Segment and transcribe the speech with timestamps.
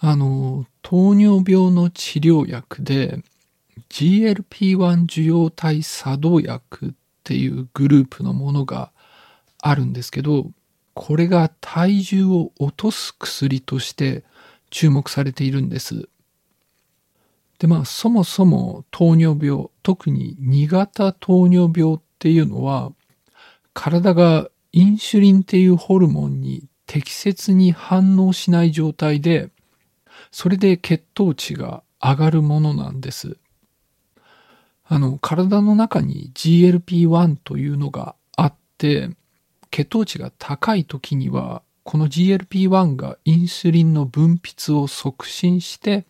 [0.00, 3.22] あの、糖尿病の治療薬で
[3.90, 6.90] GLP-1 受容体作動薬っ
[7.24, 8.92] ていうグループのものが
[9.60, 10.50] あるんですけど、
[10.94, 14.24] これが体重を落とす薬として
[14.70, 16.08] 注目されているんです。
[17.58, 22.92] で、まあ、そもそも糖尿病、特に2型糖尿病っていうのは、
[23.74, 29.50] 体がインシュリンっていうホルモンに適切に反応しない状態で、
[30.30, 33.36] それで血糖値が上がるものなんです。
[34.84, 39.10] あの、体の中に GLP-1 というのがあって、
[39.70, 46.06] 血糖値が高い時には、この GLP-1 がインスリンの分泌を促進して、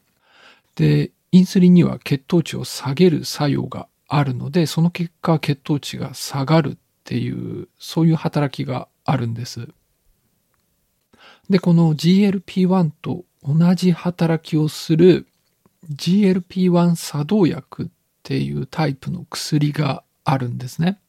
[0.77, 9.69] で、インスリンには血糖値を下げる作用があるので、その結果血糖値が下がるっていう、そういう働きがあるんです。
[11.51, 15.27] で、この GLP-1 と同じ働きをする
[15.93, 17.87] GLP-1 作動薬っ
[18.23, 21.01] ていうタイプの薬があるんですね。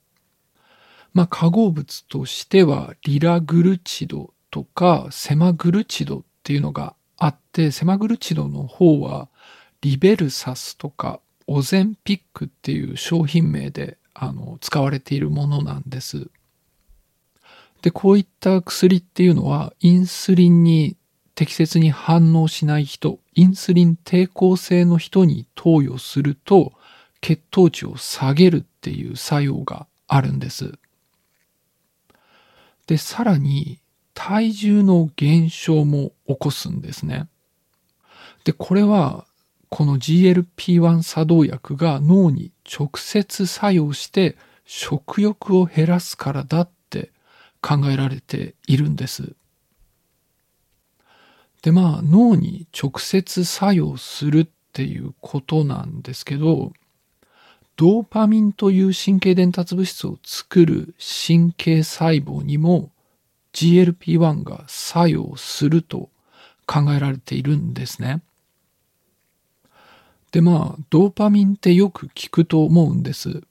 [1.14, 9.28] まあ、化合物としてはリラグルチドとかセマグルチドっていうのがあって、セマグルチドの方は
[9.82, 16.30] リベルサスとかオゼンピックっていう商品名であの使われているものなんです。
[17.82, 20.96] で、こういった薬っていうのはインスリンに
[21.40, 26.74] 適切に反応しない人、インスリン抵抗性の人に投与すると
[27.22, 30.74] 血糖値を下げるっていう作用があるんです。
[32.88, 33.80] で、さらに
[34.14, 37.30] 体重の減少も起こすんですね。
[38.44, 39.26] で、これは
[39.70, 47.14] この GLP-1 作動薬が脳に直接作用して食欲を減らすからだって
[47.62, 49.38] 考えられているんです。
[51.62, 56.74] で、まあ脳に直接作用するっていうことなんですけど、
[57.76, 62.92] ドーパミンという神経伝達物質を作る神経細胞にも
[63.54, 66.10] GLP-1 が作用すると
[66.66, 68.22] 考えられているんですね。
[70.32, 73.42] でまあドーパミンってよく聞くと思うんです。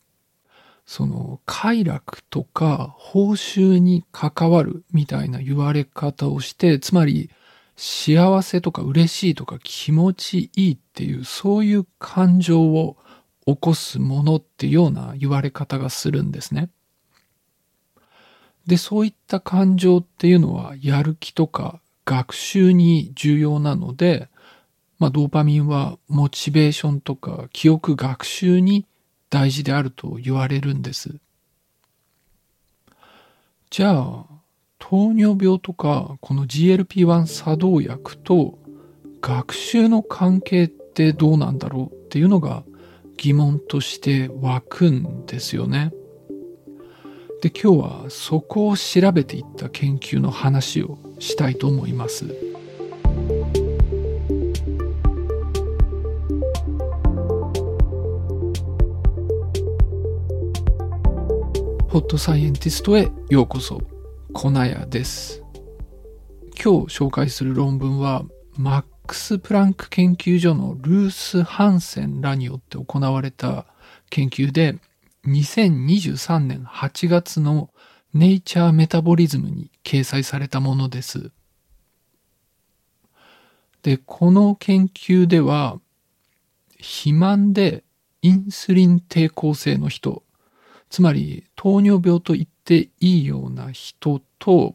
[0.84, 7.30] その快楽とか報酬に関わるみたいな言われ方をしてつまり
[7.80, 12.96] 幸せとか嬉しいとか気持ちいいっていうそういう感情を
[13.46, 16.70] 起こすものっていうような言われ方がするんですね。
[18.66, 24.28] で、そういった感情っていうのはやる気とか学習に重要なので、
[24.98, 28.86] まあ、ドーパミンはモチベーションとか記憶学習に
[29.30, 31.14] 大事であると言われるんです。
[33.70, 34.37] じゃあ、
[34.78, 38.58] 糖尿病とかこの GLP-1 作動薬と
[39.20, 42.64] 学習の関係ってどうなんだろうっていうのが
[43.16, 45.92] 疑問として湧くんですよね。
[47.42, 52.26] で今日はそこを調べていった研究の話をしたいと思います。
[61.88, 63.80] ホットサイエンティストへようこそ、
[64.34, 65.42] コナヤです。
[66.62, 68.24] 今日紹介する論文は、
[68.56, 73.64] マックス・プランク研究所のルース・ハンセンらによって行われた
[74.10, 74.76] 研究で、
[75.26, 77.70] 2023年8月の
[78.12, 81.30] ネイチャーメタボリズムに掲載されたものです。
[83.82, 85.80] で、この研究では、
[86.76, 87.82] 肥満で
[88.20, 90.22] インスリン抵抗性の人
[90.90, 94.74] つまり糖尿病と言っていいような人と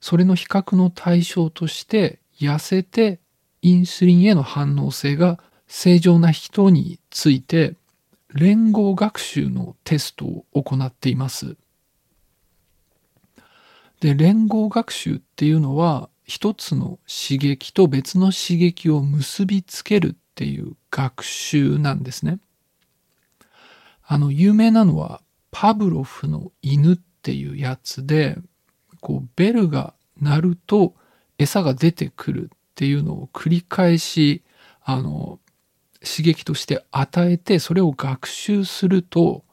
[0.00, 3.20] それの比較の対象として痩せて
[3.62, 7.76] インスリンへの反応性が正常な人について
[8.32, 11.56] 連合学習のテストを行っています。
[14.00, 22.38] で連合学習っていうのは一つの刺激と別の刺激を結びつけるっていう学習なんですね。
[24.06, 25.20] あの、有名なのは、
[25.50, 28.36] パブロフの犬っていうやつで、
[29.00, 30.94] こう、ベルが鳴ると
[31.38, 34.42] 餌が出てくるっていうのを繰り返し、
[34.84, 35.40] あの、
[36.00, 39.44] 刺激として与えて、それを学習すると、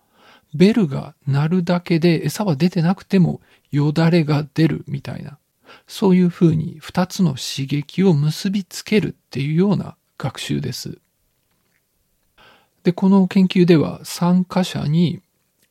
[0.54, 3.42] ベルが鳴るだけで餌は出てなくても
[3.72, 5.40] よだれが出るみたいな、
[5.88, 11.00] そういうふうに二つの刺激を結びつけるっていうような学習です。
[12.84, 15.22] で、この研究では参加者に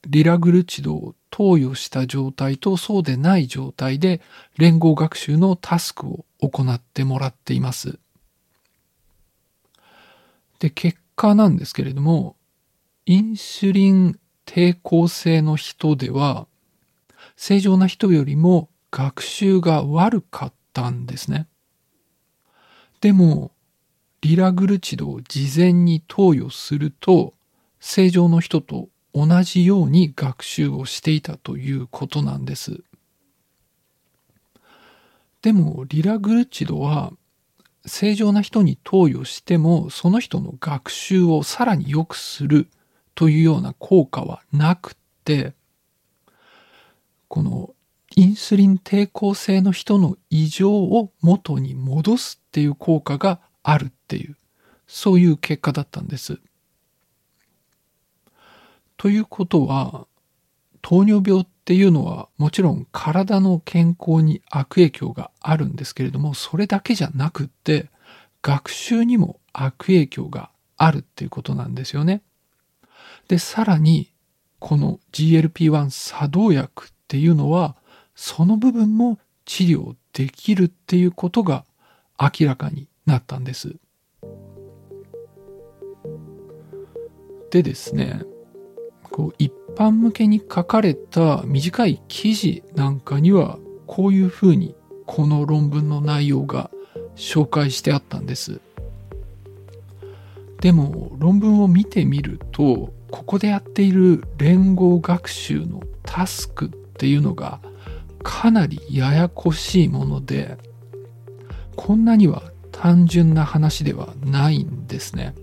[0.07, 4.21] リラグルチドを投与した状態とそうでない状態で
[4.59, 7.99] 連合学習のタスクを行ってもらっています。
[10.59, 12.37] で、結果なんですけれども、
[13.07, 16.47] インシュリン抵抗性の人では、
[17.37, 21.47] 正常な人よりも学習が悪かったんですね。
[23.01, 23.52] でも、
[24.23, 27.35] リラグルチドを事前に投与すると、
[27.81, 32.83] 正常の人と同じように学習をしていたということなんです。
[35.43, 37.13] でも、リラグルチドは
[37.85, 42.69] 正常な人に投与してもその人の学習をさらに良くする
[43.15, 44.95] というような効果はなく
[45.25, 45.55] て
[47.29, 47.75] この
[48.15, 54.37] インスリン抵抗性の人の異常を元に戻すっていう効果があるっていう
[54.87, 56.39] そういう結果だったんです。
[58.99, 60.07] ということは
[60.83, 67.89] 糖尿病っていうのはもちろん体の健康に悪影響があるんですけれどもそれだけじゃなくって
[68.43, 72.21] 学習にも悪影響があるっていうことなんですよね。
[73.29, 74.13] でさらに
[74.59, 77.77] この GLP-1 作動薬っていうのは
[78.15, 81.65] その部分も治療できるっていうことが
[82.21, 83.77] 明らかになったんです。
[87.53, 88.23] でですね
[89.03, 94.75] こう一般向けに書かれた短い記事なんかにはこういうふうに
[95.07, 96.71] この論文の内容が
[97.15, 98.61] 紹介してあったんです。
[100.63, 107.61] でも論文を見てみるとここでやっている連合学習のタスクっていうのが
[108.23, 110.57] かなりややこしいもので
[111.77, 115.35] こんなには単純な話ではないんですね。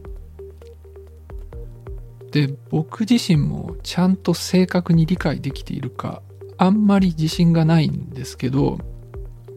[2.32, 6.22] で僕自身もちゃんと正確に理解できているか
[6.58, 8.80] あんまり自信がないんですけど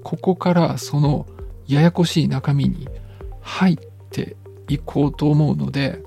[0.03, 1.27] ここからその
[1.67, 2.89] ややこしい中身に
[3.41, 3.77] 入っ
[4.11, 4.37] て
[4.69, 6.03] いこうと思うので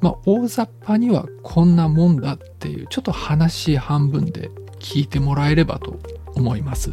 [0.00, 5.98] まあ大雑把にはこんなもんだっていうちょっと話半分で聞いてもらえればと
[6.34, 6.92] 思います。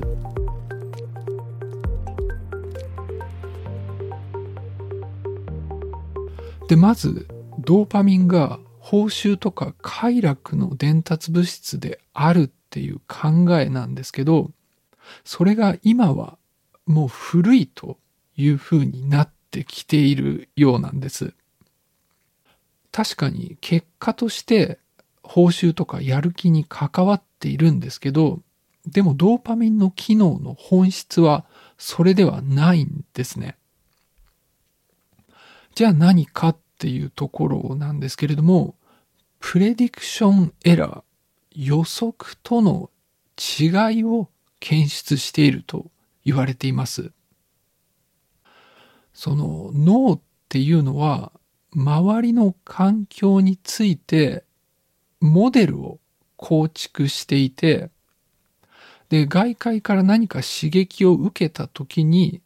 [6.67, 7.27] でまず
[7.59, 14.51] ドーパミンが報酬とか快楽の伝達物質であるっていう考えなんですけど、
[15.25, 16.37] それが今は
[16.85, 17.97] もう古いと
[18.37, 21.33] いうふうになってきているようなんです。
[22.93, 24.79] 確かに結果として
[25.21, 28.39] 報酬とかやる気に関わっているんですけど、
[28.85, 31.43] でもドーパミンの機能の本質は
[31.77, 33.57] それではないんですね。
[35.75, 38.75] じゃあ何かっていうところなんですけれども、
[39.39, 41.03] プレディクションエラー、
[41.55, 42.89] 予測との
[43.37, 44.29] 違いを
[44.59, 45.91] 検出していると
[46.25, 47.11] 言われています。
[49.13, 51.31] その脳っていうのは
[51.75, 54.43] 周りの環境について
[55.19, 55.99] モデルを
[56.35, 57.89] 構築していて
[59.09, 62.41] で外界から何か刺激を受けた時に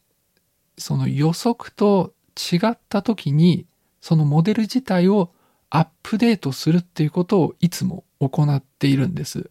[0.78, 3.66] その予測と違った時に
[4.02, 5.30] そのモデル自体を
[5.70, 9.48] アップデートするっていうことをいつも行っているんです。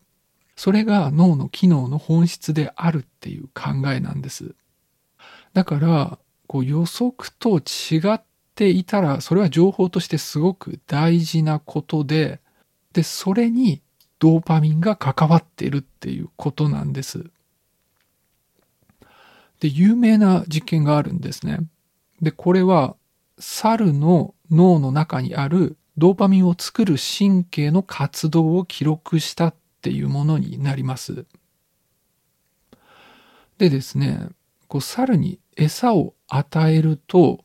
[0.57, 4.53] それが脳の機能の本質であるっていう考えなんです。
[5.53, 8.21] だから、こう予測と違っ
[8.53, 12.41] ていたら、それは情報としてすごく大事なことで、
[12.91, 13.81] で、それに
[14.19, 17.23] ドーパミンが関わっているっていうことなんです。
[19.61, 21.59] で、有名な実験があるんですね。
[22.21, 22.97] で、これは
[23.41, 31.25] 猿の脳の中にあるドーパミンを作る神経の活動を記録したっていうものになります。
[33.57, 34.29] でですね、
[34.67, 37.43] こう猿に餌を与えると、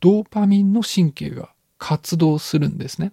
[0.00, 3.12] ドーパミンの神経が活動するんですね。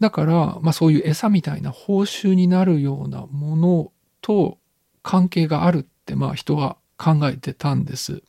[0.00, 4.58] だから、まあそういう餌みたいな報酬になるようなものと
[5.02, 8.22] 関係があるってまあ人は考えてたんです。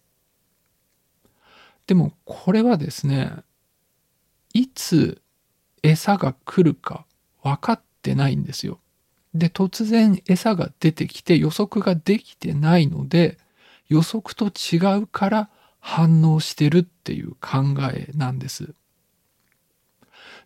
[1.88, 3.32] でもこれはですね、
[4.53, 5.22] いつ
[5.84, 7.06] 餌が来るか
[7.41, 8.79] 分かってないんですよ。
[9.34, 13.38] で、突然餌が出てきて予測ができてないので、
[13.88, 18.74] 予測と違うから反応してるっていう考えなんです。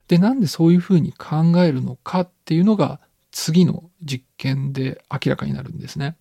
[0.07, 2.99] で、なんでそういうふうに考えるのかっていうのが
[3.31, 6.17] 次の実験で明らかになるんですね。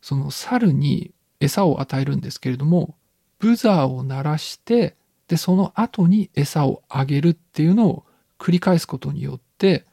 [0.00, 2.96] その猿に餌を与えるんですけれども、
[3.40, 4.96] ブザーを鳴らして
[5.30, 8.04] で、その後に餌をあげるっていうのを
[8.36, 9.86] 繰り返すことによって、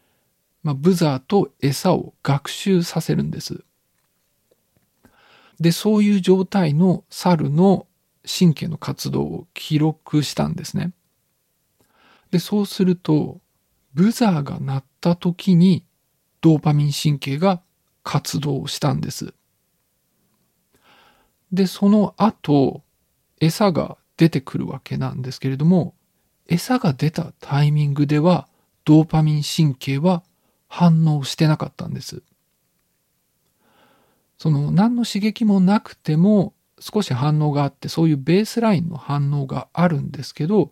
[0.64, 3.64] まあ、ブザーと餌を学習させるんです。
[5.60, 7.86] で、そういう状態の猿の
[8.28, 10.92] 神経の活動を記録したんですね。
[12.32, 13.40] で、そうすると、
[13.94, 15.86] ブザーが鳴った時に
[16.42, 17.62] ドーパミン神経が
[18.04, 19.36] 活動したんです。
[21.52, 22.82] で、その後、
[23.40, 25.94] 餌が出てくるわけなんですけれども、
[26.48, 28.48] 餌が出たタイミングでは、
[28.86, 30.24] ドーパミン神経は
[30.68, 32.24] 反応してなかったんです。
[34.38, 40.72] その何の刺激もなくても少し反応があってそういうベースラインの反応があるんですけど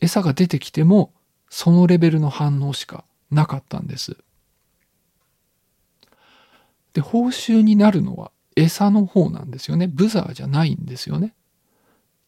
[0.00, 1.12] 餌が出てきても
[1.48, 4.16] そのレベルの反応しかなかったんです。
[6.92, 9.88] で報酬になるのは餌の方なんですよね。
[9.88, 11.34] ブザーじゃないんですよね。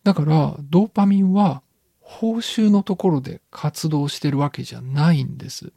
[0.05, 1.63] だからドーパミンは
[2.01, 5.73] 報酬のところで活動してるわけじゃないんです。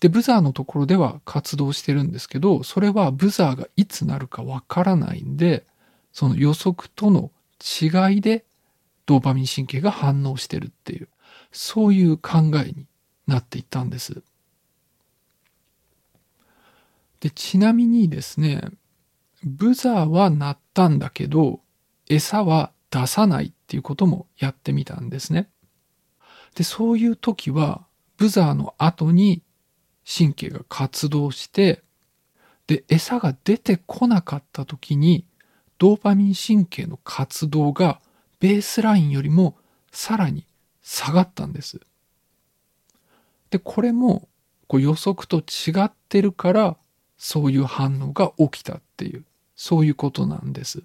[0.00, 5.64] で、ブザーのところでは活動してるんですけど、それはブザーがいつなるかわからないんで、
[6.12, 8.44] その予測との違いで
[9.06, 11.08] ドーパミン神経が反応してるっていう、
[11.52, 12.86] そういう考えに
[13.26, 14.22] なっていったんです。
[17.20, 18.62] で、ちなみにですね、
[19.44, 21.60] ブザーは鳴ったんだけど、
[22.08, 25.50] 餌は出さないっていうこともやってみたんですね。
[26.54, 27.86] で、そういう時は、
[28.16, 29.42] ブザーの後に
[30.04, 31.82] 神経が活動して、
[32.66, 35.26] で、餌が出てこなかった時に、
[35.78, 38.00] ドーパミン神経の活動が
[38.40, 39.56] ベースラインよりも
[39.92, 40.46] さらに
[40.82, 41.80] 下がったんです。
[43.50, 44.28] で、これも
[44.66, 46.76] こう予測と違ってるから、
[47.16, 49.24] そういう反応が起きたっていう、
[49.56, 50.82] そういうことなんです。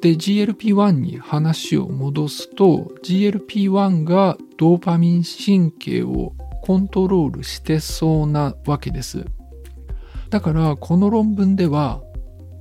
[0.00, 9.24] で、GLP-1 に話を戻すと、GLP-1 がドーパミン神経をコントロールしてそうなわけです。
[10.30, 12.02] だからこの論文では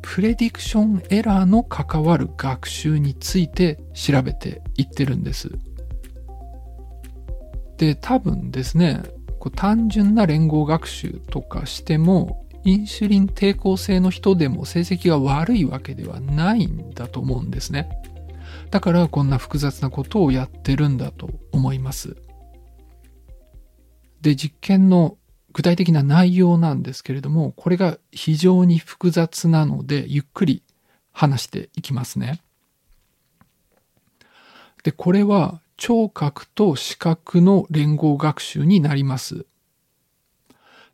[0.01, 5.51] プレディクションエラーの関わる学習について調べていってるんです。
[7.77, 9.03] で多分ですね
[9.39, 17.89] こう単純な連合学習とかしてもインシュリン抵抗性の人でも成績が悪いわけではないんだと思うんですね。
[18.71, 22.17] だからこんな複雑なことをやってるんだと思います。
[24.21, 25.17] で、実験の
[25.53, 30.63] 具体的な内容なんですけれども、これが非常に複雑なので、ゆっくり
[31.11, 32.41] 話していきますね。
[34.83, 39.45] で、これは聴覚と視覚の連合学習になります。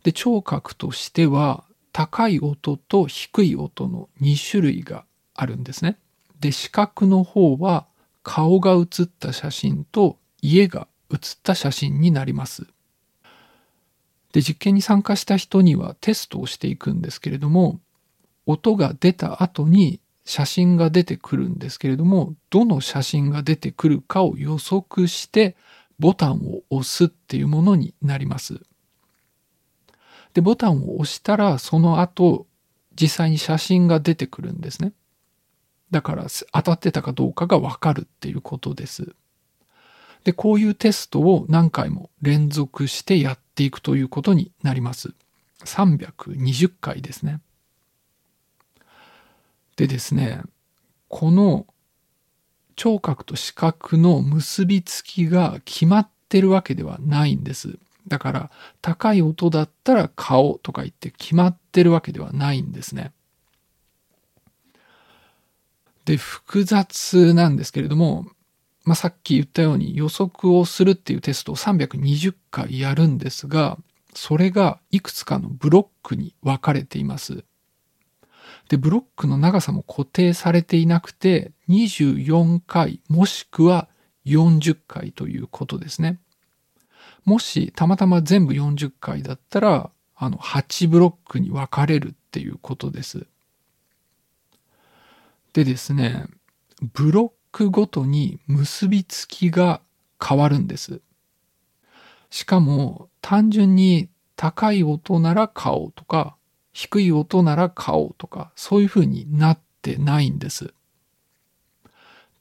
[0.03, 5.05] で、聴覚としては、高い音と低い音の2種類が
[5.36, 5.98] あるんですね。
[6.39, 7.86] で、視覚の方は
[8.24, 12.65] 顔が写った写真と家が写った写真になります。
[14.33, 17.79] で、実験に参加した人にはテストをしていくんですけれども、
[18.48, 25.55] 音が出た後に写真が出てくるんですけれども、どの写真が出てくるかを予測して
[26.00, 28.62] ボタンを押すっていうものになります。
[30.33, 32.47] で、ボタンを押したらその後
[32.99, 34.93] 実際に写真が出てくるんですね。
[35.91, 39.15] だから当たってたかどうかがわかるっていうことです。
[40.23, 45.13] で、こういうテストを何回も連続してやっていくということになります。
[45.65, 47.41] 320回ですね。
[49.75, 50.41] でですね、
[51.09, 51.67] この
[52.75, 57.77] 聴覚と視覚の結びつきが決まってるわけではないんです。
[58.07, 63.13] だから高い音だったら顔とか言って決まってるわけではないんですね。
[66.05, 68.25] で、複雑なんですけれども、
[68.83, 73.77] まあ、さっき言ったように予測をするっていうテストを320回やるんですが、
[74.13, 77.45] それがいくつかのブロックに分かれています。
[78.69, 83.88] で、ブロックの長さも固定されていなくて、24回もしくは
[84.25, 86.19] 40回ということですね。
[87.25, 93.27] もしたまたま全部40回だったら、あの、8ブロックに分かれるっていうことです。
[95.53, 96.25] でですね、
[96.94, 99.82] ブロックごとに結びつきが
[100.22, 101.01] 変わるんです。
[102.30, 106.36] しかも単純に高い音なら顔とか
[106.74, 110.74] 低い音なら顔とかそういう風になってないんです。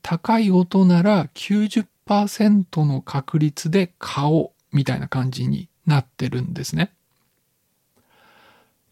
[0.00, 6.92] 高い音なら90%の確率で顔みたいな感じになってるんですね。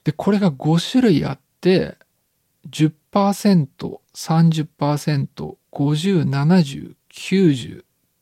[0.05, 1.97] で、これが5種類あって
[2.69, 6.95] 10% 30%、50、70、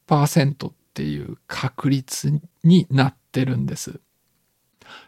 [0.08, 4.00] 90%っていう確率になってるんです。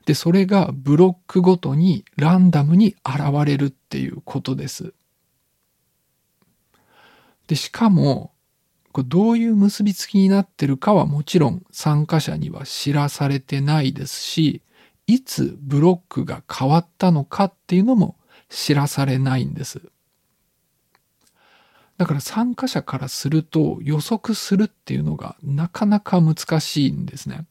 [0.06, 4.92] で、それがブロックごとにランダムに現れるっていうことです。
[7.46, 8.32] で、しかも、
[8.92, 14.62] これどういう結びつきになってるかはもちろん参加者には知らされてないですし、
[15.06, 18.16] いつブロックが変わったのかっていうのも
[18.48, 19.80] 知らされないんです。
[21.98, 27.46] だから参加者からすると予測するっていうのがなかなか難しいんですね。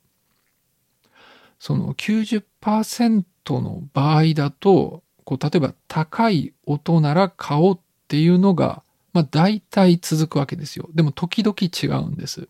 [1.60, 3.24] その90%
[3.60, 10.90] の場合だと、こう例えば高い音なら買おうっていうのが、まあ大体続くわけですよ。
[10.94, 12.48] でも時々違うんです。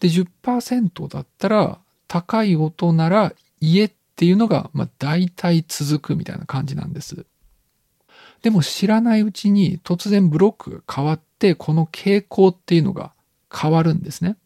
[0.00, 1.78] で、10%だったら
[2.08, 7.26] 高い音なら家っていうのが、まあ大体続くみたいな感じなんです。
[8.42, 13.12] でも知らないうちに突然ブロックが変わって、この傾向っていうのが
[13.52, 14.36] 変わるんですね。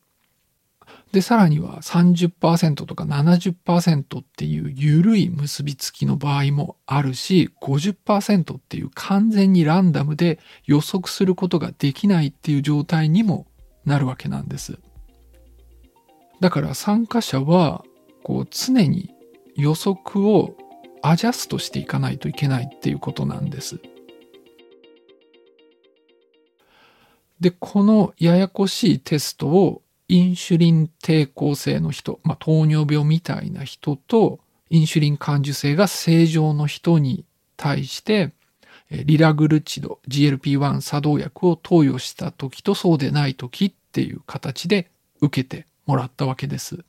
[1.13, 13.47] で、さらには30%とか70%っていう緩い結びつきの場合もあるし、50%っていう完全にランダムで予測することができないっていう状態にも
[13.85, 14.79] なるわけなんです。
[16.39, 17.85] だから参加者は、
[18.23, 19.11] こう常に
[19.57, 20.57] 予測を
[21.03, 23.81] アジャストしていかないといけないっていうことなんです。
[27.41, 37.25] で、このややこしいテストをインシュリン抵抗性の人、まあ、糖尿病みたいな人と、インシュリン感受性が正常の人に
[37.57, 38.33] 対して、
[38.91, 44.91] リラグルチド、GLP-1 作動薬を投与した時とそうでない時っていう形で
[45.21, 46.85] 受けてもらったわけです。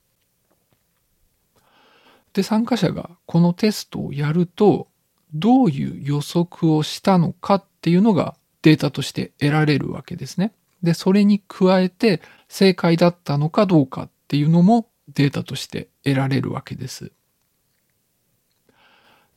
[2.33, 4.87] で、参加者がこのテストをやると、
[5.31, 10.53] どういう予測をしたのかっていうのがデータとして得られるわけですね。
[10.81, 17.13] で、それに加えて正解だったのかどうかっていうのもデータとして得られるわけです。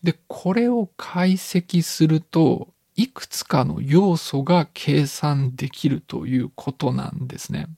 [0.02, 7.68] で、これを解析すると、いくつかの要素が計算できるということなんですね。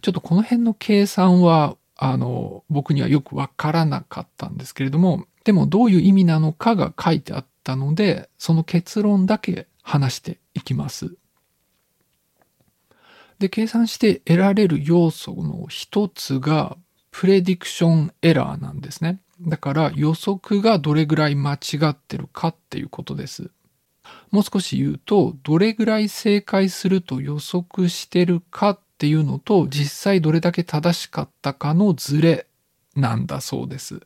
[0.00, 11.16] ちょっとこの辺の計算はあの、僕にはよくわからなかったんですけれども、でもどういう意味なのかが書いてあったので、その結論だけ話していきます。
[13.42, 16.76] で、計算して得られる要素の一つが、
[17.10, 19.20] プレディクションエラーなんですね。
[19.40, 23.50] だから予測がどれぐらい間違ってるかっていうことです。
[24.30, 32.46] もう少し言うと、どれぐらい正解すると予測してるかっっていうのと実際どれだけ正しかったかのズレ
[32.94, 34.00] なんだそうです。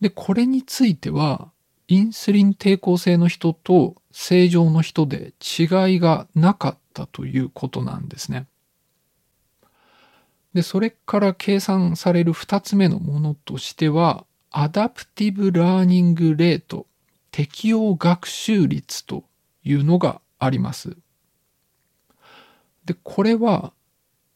[0.00, 1.52] で、これについては、
[1.86, 8.46] インスリン抵抗性の人と正常の人で違いがなかったということなんですね。
[10.54, 16.86] で、それから計算される二つ目のものとしては、 adaptive learning rate、
[17.30, 19.24] 適応学習率と
[19.64, 20.96] いうのがあります。
[22.86, 23.74] で、これは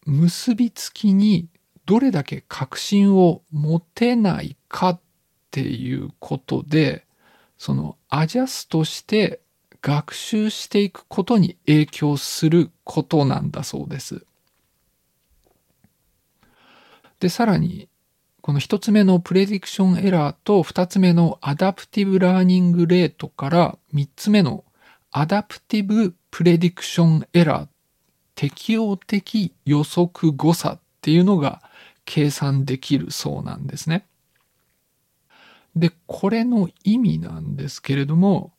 [0.04, 1.48] 結びつきに
[1.86, 5.00] どれだけ確信を持てないかっ
[5.50, 7.06] ていうことで、
[7.56, 9.40] そのアジャストして
[9.82, 14.24] 学習していくことに影響することなんだそうです。
[17.18, 17.88] で、さらに、
[18.40, 24.64] この一つ目の prediction error と二つ目の adaptive learning rate から三つ目の
[25.10, 27.68] adaptive prediction error
[28.34, 31.62] 適応的予測誤差っていうのが
[32.06, 34.06] 計算できるそうなんですね。
[35.76, 38.52] で、これの意味なんですけれども、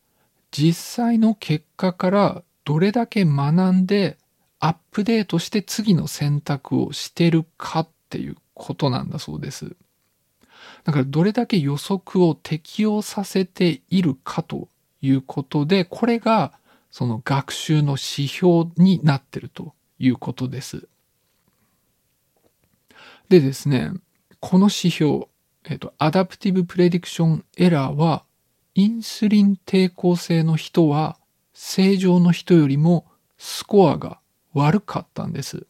[0.51, 4.17] 実際の結果からどれだけ学んで
[4.59, 9.75] アップデートして次の選択をしてるかっていうことなんだそうです。
[10.83, 14.67] だからどれだけ予測を適応させているかと
[15.01, 16.53] いうことで、これが
[16.91, 20.87] その学習の指標になってるということです。
[23.29, 23.91] でですね、
[24.39, 25.27] この指標、
[25.65, 28.25] えっ、と、 adaptive prediction error は、
[28.73, 31.17] インスリン抵抗性の人は
[31.53, 33.05] 正常の人よりも
[33.37, 34.19] スコアが
[34.53, 35.65] 悪かったんです。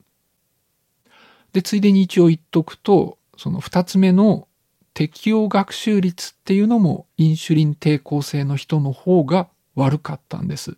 [1.53, 4.47] で、ついでに一応言っとくと、その二つ目の
[4.93, 10.77] 適応学習率っていうのもインシュリン抵抗性の人の方が悪かったんです。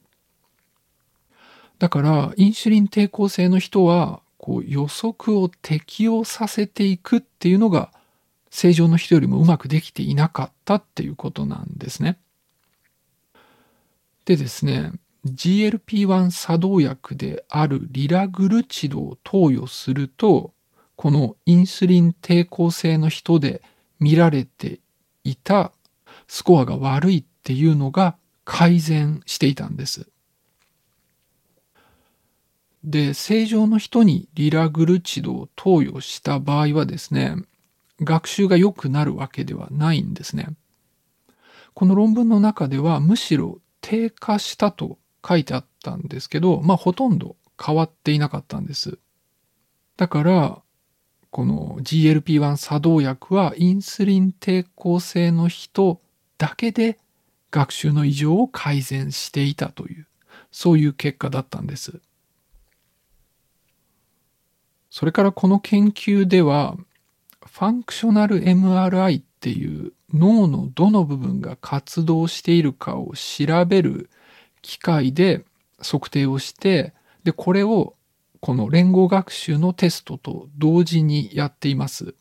[1.79, 7.91] だから、インシュリン抵抗性の人は、こう予測を適用させていくっていうのが、
[8.53, 12.19] 正常の人よりもうまくできていなかったっていうことなんですね。
[14.25, 14.91] でですね、
[15.25, 20.53] GLP-1 作動薬であるリラグルチドを投与すると、
[20.95, 23.63] このインスリン抵抗性の人で
[23.99, 24.81] 見られて
[25.23, 25.71] いた
[26.27, 30.07] スコアが悪いっていうのが改善していたんです。
[32.83, 37.35] で正常の人にリラグルチドを投与した場合はですね、
[38.01, 40.49] 学習が良くなるわけではないんですね。
[41.73, 48.97] この論文の中ではむしろ低下したと書いてあったんですけど、まあほとんど変わっていなかったんです。
[49.97, 50.61] だから、
[51.29, 55.99] この GLP-1 作動薬はインスリン抵抗性の人
[56.37, 56.99] だけで
[57.49, 60.07] 学習の異常を改善していたという、
[60.51, 61.99] そういう結果だったんです。
[64.89, 66.77] それからこの研究では、
[67.45, 74.09] functional MRI っていう脳のどの部分が活動しているかを調べる
[74.61, 75.43] 機械で
[75.81, 77.95] 測定をして、で、これを
[78.39, 82.15] この連合学習のテストと同時にやっています。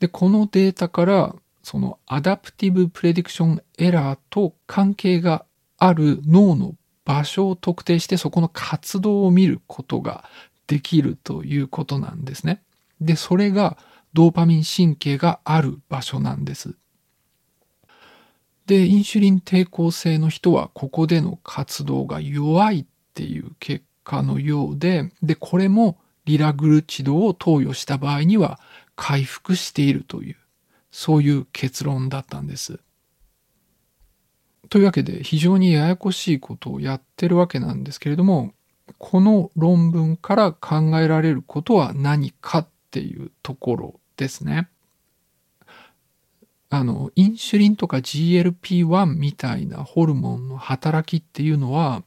[0.00, 5.44] で、このデータからその adaptive prediction error と関係が
[5.78, 10.24] ある脳の場所を特定してそこの活動を見ることが
[10.66, 12.62] できるということなんですね。
[13.04, 13.76] で、それが
[14.14, 16.76] ドーパミン神経がある場所なんです。
[18.66, 28.60] で、インシュリン抵抗性の人はここでの活動が弱いっていう結果のようで、で、これもリラグルチドを投与した場合には
[28.94, 30.36] 回復しているという、
[30.90, 32.78] そういう結論だったんです。
[34.68, 38.54] というわけで非常にややこしいことをやってるわけなんですけれども、
[38.98, 44.68] この論文から考えられることは何かっていうところですね。
[46.68, 52.02] あの、インシュリンとか GLP-1 みたいなホルモンの働きっていうのは、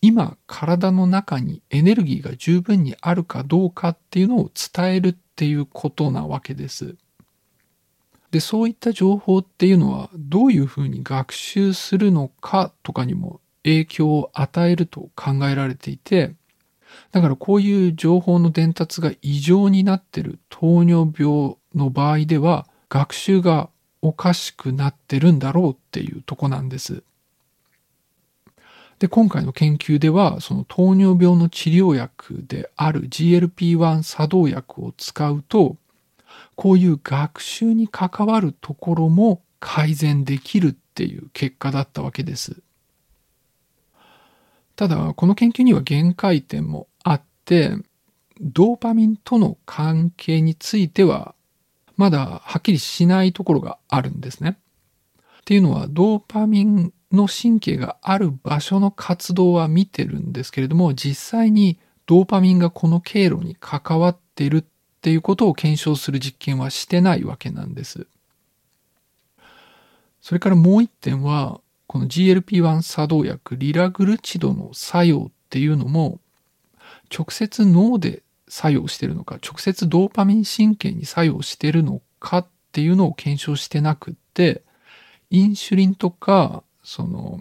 [0.00, 6.96] 今体の中にエネルギーが十分にあるかどうかっていうのを伝えるっていうことなわけです。
[8.30, 16.34] で、そういった情報っていうのはどういうふうに学習するのかとかにも影響を与えると考えられていて、
[17.12, 23.70] だからこういう情報の伝達が異常になってる糖尿病の場合では学習が
[24.02, 27.02] おかしくなってるんだろうっていうとこなんです。
[28.98, 35.76] で、今回の研究では、その糖尿病の治療薬である GLP-1 作動薬を使うと、
[36.56, 42.60] こういう学習に関わるところも改善できるっていう結果だったわけです。
[44.78, 47.72] ただ、この研究には限界点もあって、
[48.40, 51.34] ドーパミンとの関係については、
[51.96, 54.56] まだはっきりしないところがあるんですね。
[55.40, 64.64] っていうのは、ドーパミンの神経がある場所の活動は見てるんですけれども、実際にドーパミンがこの経路に関わっているっ
[65.00, 68.06] ていうことを検証する実験はしてないわけなんです。
[70.20, 76.20] それからもう一点は、この GLP-1 作動薬リラグルチドの作用っていうのも、
[77.12, 84.62] 直接脳で作用してるのか、直接ドーパミン神経に作用してるのかっていうのを検証してなくって、
[85.30, 87.40] インシュリンとかその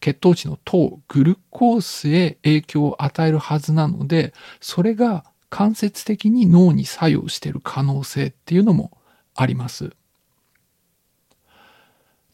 [0.00, 8.96] 血糖値の糖、グルコースへ影響を与えるはずなので、それが間接的に脳に作用してる可能性っていうのも
[9.34, 9.92] あります。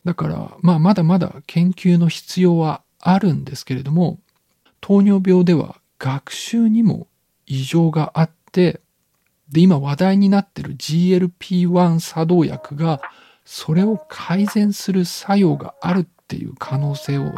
[0.09, 4.19] だから、まあまだまだ研究の必要はあるんですけれども、
[4.81, 7.09] 糖尿病では学習にも
[7.47, 8.81] 異常があって、
[9.51, 13.03] で、今話題になってる GLP-1 作動薬が
[13.45, 17.35] それを改善する作用があるっていう可能性を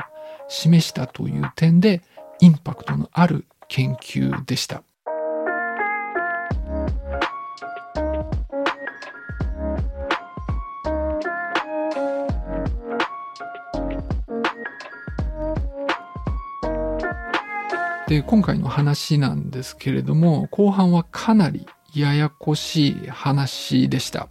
[0.46, 2.02] 示したという点で
[2.38, 4.84] インパクトのある研究でした。
[18.10, 24.28] で今回の話なんですけれども後半はかなりややこしい話でした。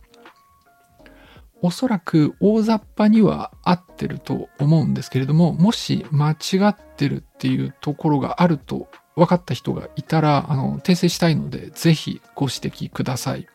[1.61, 6.35] おそらく大雑把には合ってると思うんですけれども、もし間違
[6.67, 13.47] ってるっていうところがあると分かった人がいたら、あの、訂正したいので、ぜひご指摘ください。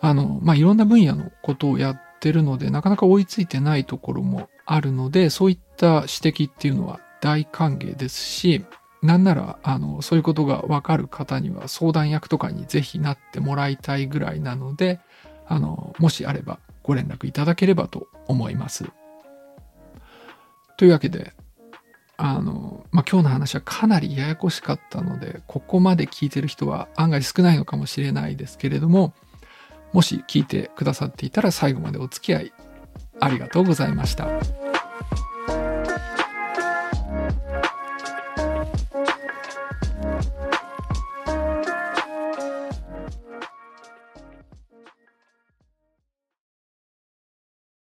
[0.00, 8.64] あの、まあ、いろんな分野のことをやってるので、なかなか追いついてないところもあるので、そういった指摘っていうのは大歓迎ですし、
[9.02, 15.00] なんなら、あの、そういうことがわかる方には相談役とかにぜひなってもらいたいぐらいなので、
[15.46, 18.90] あの、もしあればご連絡いただければと思います。
[20.76, 21.32] というわけで、
[22.16, 29.14] あの、まあ、今日の話はかなりややこしかったので、ここまで聞いてる人は案外少ないのかもしれないですけれども、
[29.92, 32.52] もし聞いてくださっていたら最後までお付き合い
[33.20, 34.28] ありがとうございました。